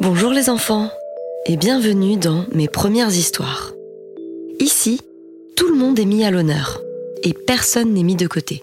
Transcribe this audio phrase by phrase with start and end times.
[0.00, 0.90] Bonjour les enfants
[1.46, 3.72] et bienvenue dans mes premières histoires.
[4.58, 5.00] Ici,
[5.56, 6.80] tout le monde est mis à l'honneur
[7.22, 8.62] et personne n'est mis de côté.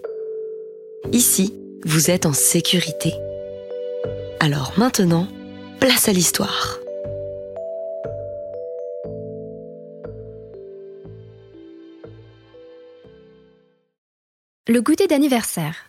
[1.12, 1.54] Ici,
[1.86, 3.14] vous êtes en sécurité.
[4.40, 5.28] Alors maintenant,
[5.80, 6.80] place à l'histoire.
[14.68, 15.87] Le goûter d'anniversaire.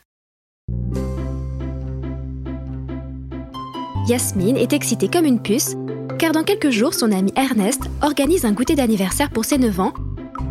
[4.08, 5.76] Yasmine est excitée comme une puce
[6.18, 9.92] car dans quelques jours, son ami Ernest organise un goûter d'anniversaire pour ses 9 ans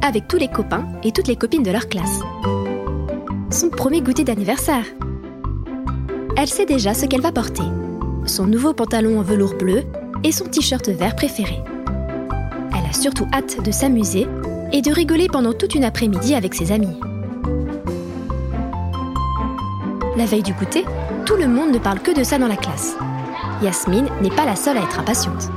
[0.02, 2.22] avec tous les copains et toutes les copines de leur classe.
[3.52, 4.86] Son premier goûter d'anniversaire.
[6.38, 7.64] Elle sait déjà ce qu'elle va porter.
[8.26, 9.84] Son nouveau pantalon en velours bleu
[10.24, 11.60] et son t-shirt vert préféré.
[12.72, 14.28] Elle a surtout hâte de s'amuser
[14.72, 16.98] et de rigoler pendant toute une après-midi avec ses amis.
[20.18, 20.84] La veille du goûter,
[21.28, 22.96] tout le monde ne parle que de ça dans la classe.
[23.62, 25.52] Yasmine n'est pas la seule à être impatiente.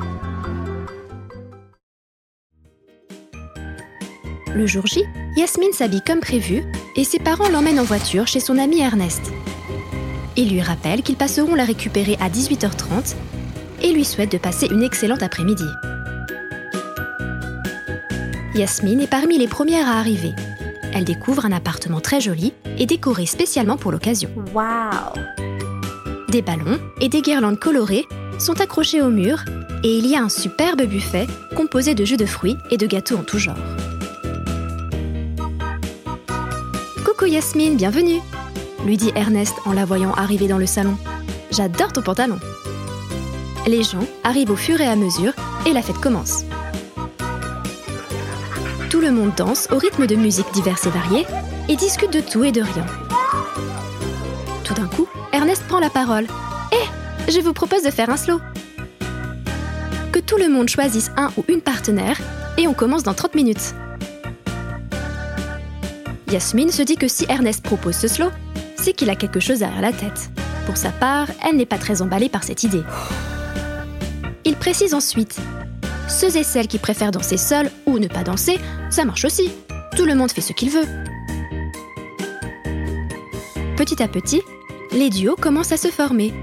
[4.55, 5.03] Le jour J,
[5.39, 6.63] Yasmine s'habille comme prévu
[6.95, 9.23] et ses parents l'emmènent en voiture chez son ami Ernest.
[10.37, 13.15] Ils lui rappellent qu'ils passeront la récupérer à 18h30
[13.83, 15.65] et lui souhaitent de passer une excellente après-midi.
[18.55, 20.35] Yasmine est parmi les premières à arriver.
[20.95, 24.31] Elle découvre un appartement très joli et décoré spécialement pour l'occasion.
[24.55, 25.15] Waouh
[26.31, 28.07] Des ballons et des guirlandes colorées
[28.39, 29.45] sont accrochés au mur
[29.85, 33.17] et il y a un superbe buffet composé de jus de fruits et de gâteaux
[33.17, 33.57] en tout genre.
[37.05, 38.21] Coucou Yasmine, bienvenue
[38.85, 40.97] lui dit Ernest en la voyant arriver dans le salon.
[41.51, 42.39] J'adore ton pantalon.
[43.67, 45.33] Les gens arrivent au fur et à mesure
[45.67, 46.45] et la fête commence.
[49.01, 51.25] Tout le monde danse au rythme de musiques diverses et variées
[51.71, 52.85] et discute de tout et de rien.
[54.63, 56.27] Tout d'un coup, Ernest prend la parole.
[56.71, 58.43] Eh, je vous propose de faire un slow.
[60.13, 62.21] Que tout le monde choisisse un ou une partenaire
[62.59, 63.75] et on commence dans 30 minutes.
[66.31, 68.29] Yasmine se dit que si Ernest propose ce slow,
[68.77, 70.29] c'est qu'il a quelque chose derrière la tête.
[70.67, 72.83] Pour sa part, elle n'est pas très emballée par cette idée.
[74.45, 75.41] Il précise ensuite
[76.11, 78.59] Ceux et celles qui préfèrent danser seuls ou ne pas danser,
[78.91, 79.53] ça marche aussi.
[79.97, 80.87] Tout le monde fait ce qu'il veut.
[83.77, 84.43] Petit à petit,
[84.93, 86.35] les duos commencent à se former.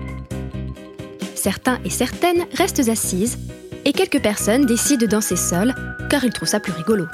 [1.35, 3.38] Certains et certaines restent assises
[3.85, 5.75] et quelques personnes décident de danser seules
[6.09, 7.06] car ils trouvent ça plus rigolo.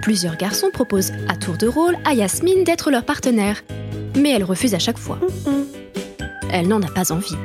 [0.00, 3.62] Plusieurs garçons proposent à tour de rôle à Yasmine d'être leur partenaire,
[4.16, 5.18] mais elle refuse à chaque fois.
[6.50, 7.36] Elle n'en a pas envie.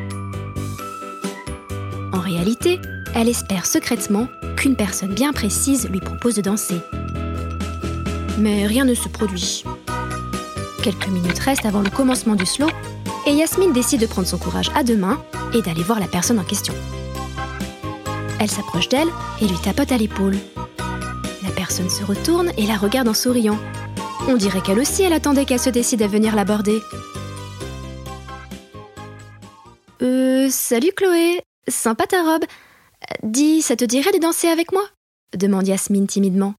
[2.14, 2.80] En réalité,
[3.16, 6.80] elle espère secrètement qu'une personne bien précise lui propose de danser.
[8.40, 9.64] Mais rien ne se produit.
[10.84, 12.68] Quelques minutes restent avant le commencement du slow
[13.26, 15.24] et Yasmine décide de prendre son courage à deux mains
[15.54, 16.74] et d'aller voir la personne en question.
[18.40, 19.08] Elle s'approche d'elle
[19.42, 20.38] et lui tapote à l'épaule.
[21.44, 23.58] La personne se retourne et la regarde en souriant.
[24.28, 26.82] On dirait qu'elle aussi, elle attendait qu'elle se décide à venir l'aborder.
[30.02, 32.44] Euh, salut Chloé, sympa ta robe.
[33.24, 34.84] Dis, ça te dirait de danser avec moi?
[35.38, 36.54] demande Yasmine timidement.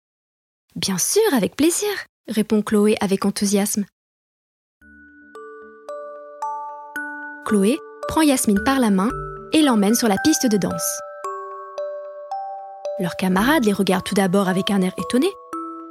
[0.76, 1.88] Bien sûr, avec plaisir,
[2.28, 3.84] répond Chloé avec enthousiasme.
[7.46, 7.78] Chloé
[8.08, 9.10] prend Yasmine par la main
[9.52, 11.00] et l'emmène sur la piste de danse.
[12.98, 15.28] Leurs camarades les regardent tout d'abord avec un air étonné,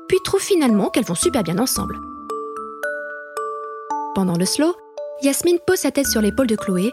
[0.07, 1.97] puis trouvent finalement qu'elles vont super bien ensemble.
[4.15, 4.75] Pendant le slow,
[5.21, 6.91] Yasmine pose sa tête sur l'épaule de Chloé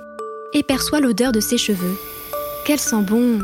[0.53, 1.97] et perçoit l'odeur de ses cheveux.
[2.66, 3.41] Qu'elle sent bon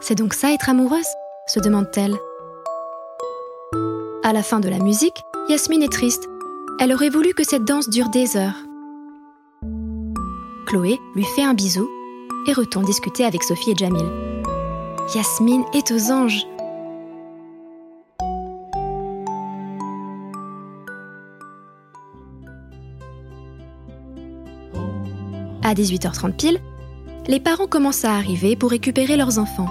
[0.00, 1.06] C'est donc ça être amoureuse?
[1.46, 2.16] se demande-t-elle.
[4.22, 6.28] À la fin de la musique, Yasmine est triste.
[6.78, 8.54] Elle aurait voulu que cette danse dure des heures.
[10.66, 11.88] Chloé lui fait un bisou
[12.46, 14.06] et retourne discuter avec Sophie et Jamil.
[15.14, 16.46] Yasmine est aux anges.
[25.62, 26.58] À 18h30 pile,
[27.26, 29.68] les parents commencent à arriver pour récupérer leurs enfants.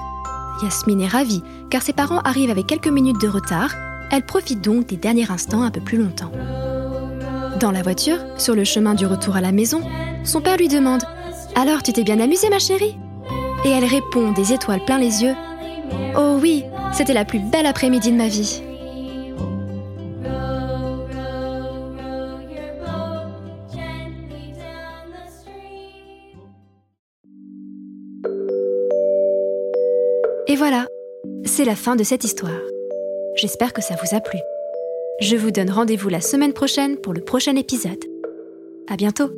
[0.64, 3.74] Yasmine est ravie, car ses parents arrivent avec quelques minutes de retard.
[4.12, 6.32] Elle profite donc des derniers instants un peu plus longtemps.
[7.60, 9.82] Dans la voiture, sur le chemin du retour à la maison,
[10.24, 11.04] son père lui demande
[11.56, 12.96] alors, tu t'es bien amusée, ma chérie?
[13.66, 15.36] Et elle répond, des étoiles plein les yeux
[16.16, 16.64] Oh oui,
[16.94, 18.62] c'était la plus belle après-midi de ma vie.
[30.50, 30.88] Et voilà,
[31.46, 32.60] c'est la fin de cette histoire.
[33.36, 34.40] J'espère que ça vous a plu.
[35.22, 38.04] Je vous donne rendez-vous la semaine prochaine pour le prochain épisode.
[38.88, 39.30] À bientôt!